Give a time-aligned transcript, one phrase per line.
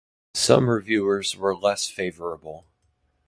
[0.33, 2.65] Some reviewers were less favorable.